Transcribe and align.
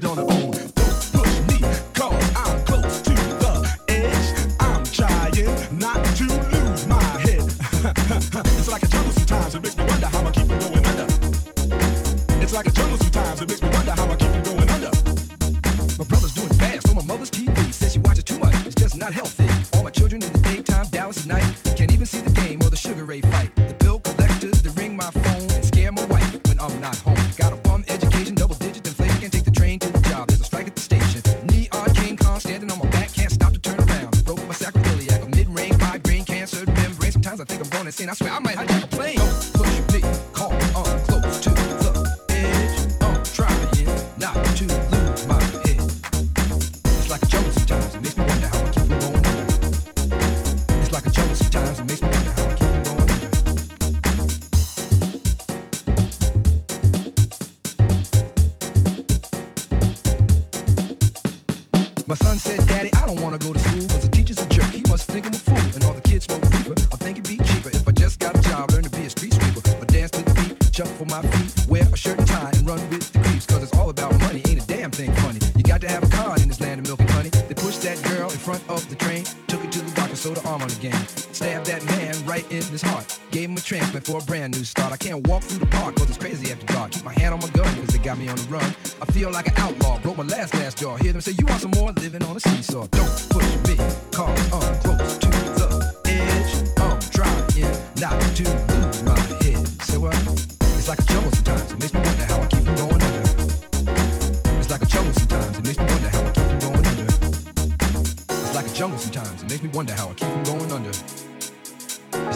it 0.00 0.06
on 0.06 0.16
her 0.16 0.22
own 0.22 0.79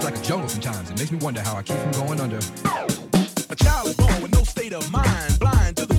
It's 0.05 0.13
like 0.13 0.23
a 0.23 0.29
jungle 0.29 0.51
sometimes. 0.51 0.91
It 0.91 0.99
makes 0.99 1.11
me 1.13 1.17
wonder 1.17 1.41
how 1.41 1.57
I 1.57 1.63
keep 1.63 1.79
from 1.79 1.93
going 1.93 2.21
under. 2.21 2.37
A 2.37 3.57
child 3.57 3.87
is 3.89 3.97
born 3.97 4.21
with 4.21 4.35
no 4.35 4.45
state 4.45 4.75
of 4.75 4.91
mind, 4.91 5.39
blind 5.39 5.79
to 5.79 5.87
the 5.87 5.94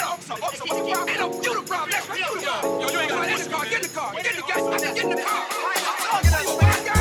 got 0.00 1.44
you 1.44 1.54
the 1.54 1.62
problem. 1.66 1.90
That's 1.90 2.08
you 2.08 2.26
you 2.36 3.46
Get 3.66 3.72
in 3.72 3.82
the 3.82 3.88
car. 3.88 4.12
Get 4.14 4.30
in 4.30 4.36
the 4.36 4.42
gas. 4.42 4.82
Get 4.82 5.04
in 5.04 5.10
the 5.10 5.22
car. 5.22 5.46
Get 6.22 6.40
in 6.44 6.48
the 6.50 6.86
car. 6.86 6.95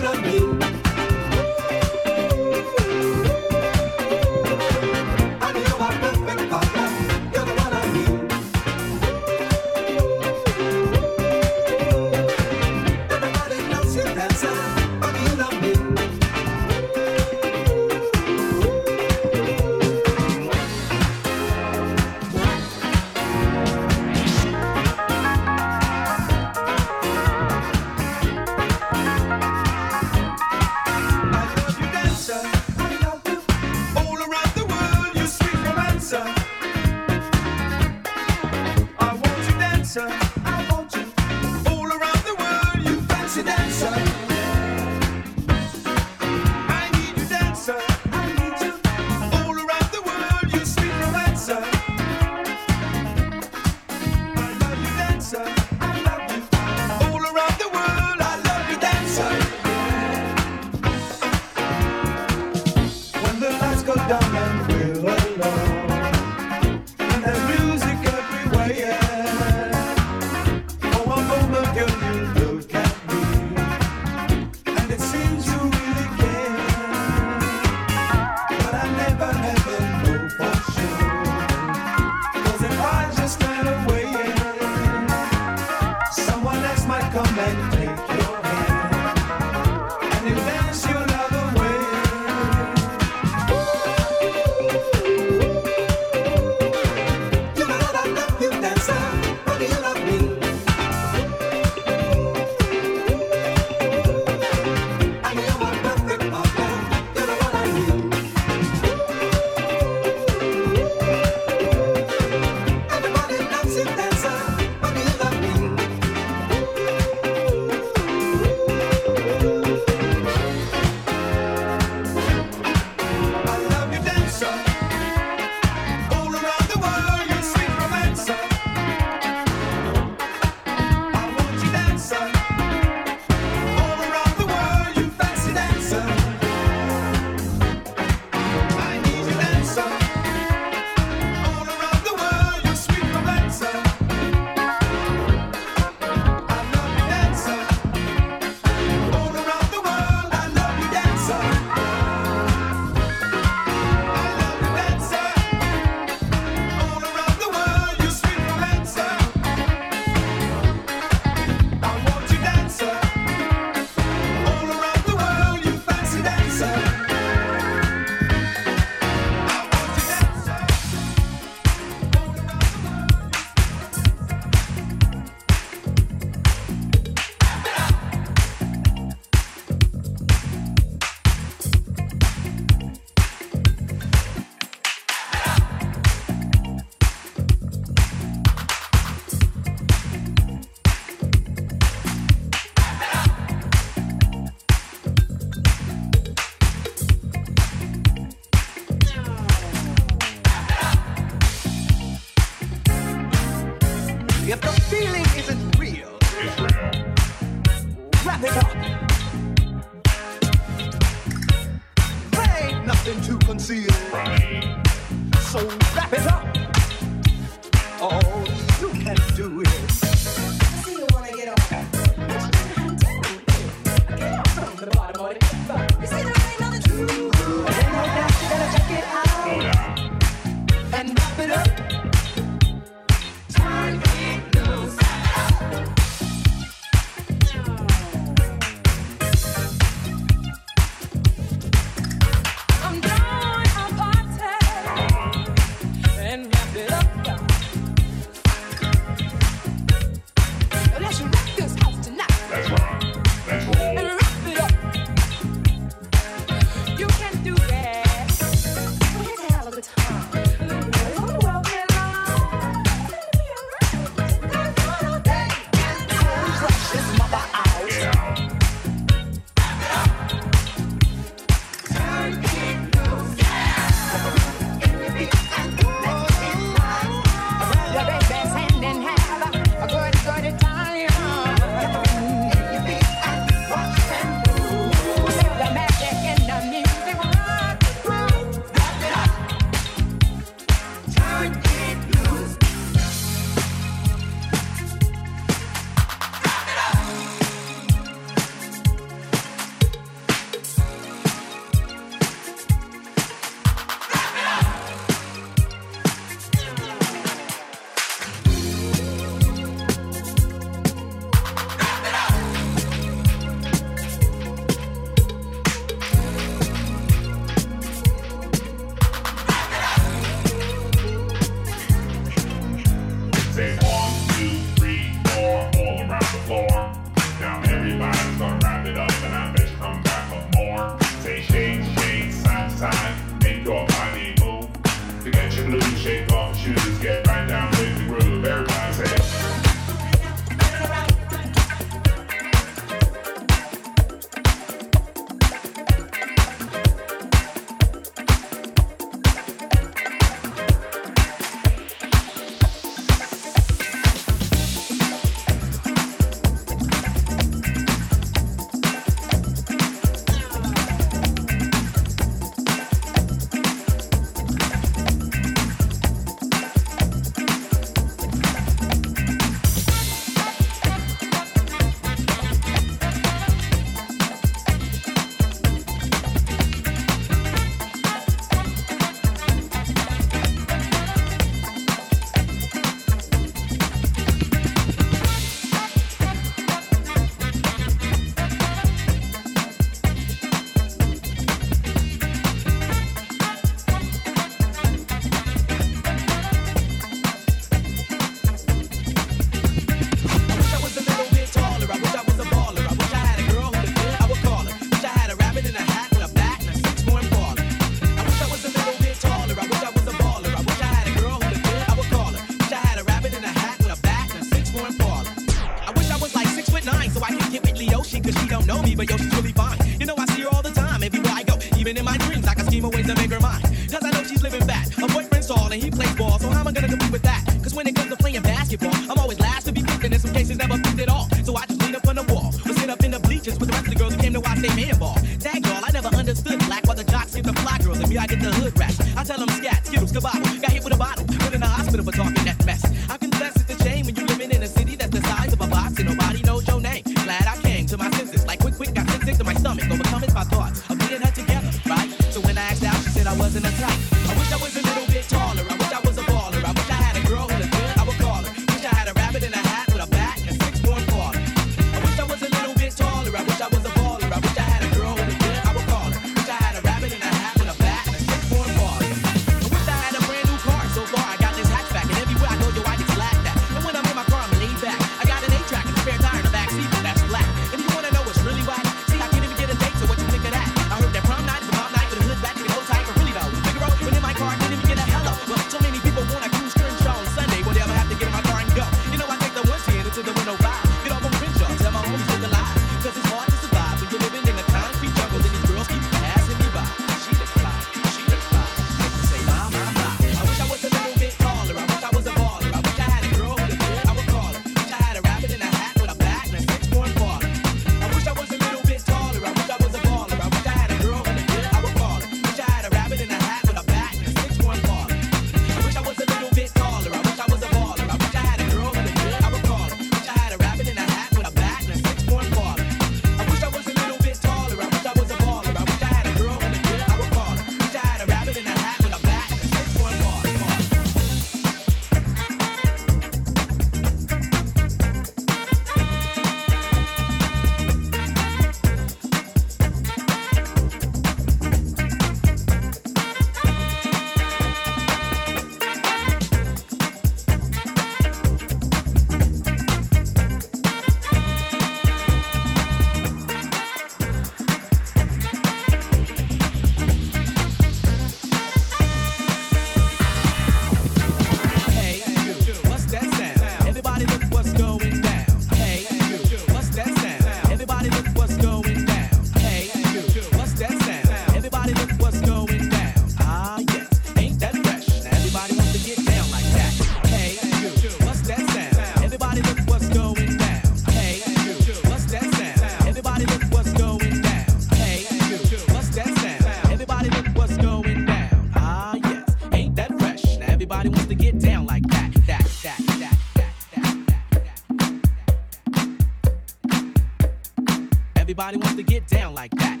Everybody 598.72 598.86
wants 598.86 599.02
to 599.02 599.02
get 599.02 599.26
down 599.26 599.52
like 599.52 599.72
that. 599.72 600.00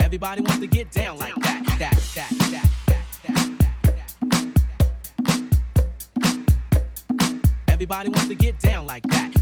Everybody 0.00 0.40
wants 0.40 0.58
to 0.58 0.66
get 0.66 0.90
down 0.90 1.16
like 1.16 1.34
that. 1.36 1.64
That, 1.78 1.94
that, 2.16 2.32
that. 2.50 2.66
Everybody 7.68 8.08
wants 8.08 8.26
to 8.26 8.34
get 8.34 8.58
down 8.58 8.84
like 8.84 9.04
that. 9.04 9.32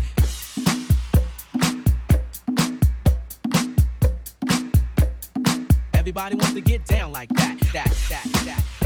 Everybody 5.95 6.35
wants 6.37 6.53
to 6.53 6.61
get 6.61 6.85
down 6.85 7.11
like 7.11 7.31
that. 7.31 7.59
That, 7.73 7.91
that, 8.11 8.25
that. 8.45 8.84